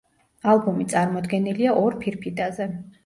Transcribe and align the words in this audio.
ალბომი 0.53 0.87
წარმოდგენილია 0.95 1.75
ორ 1.83 1.99
ფირფიტაზე. 2.03 2.69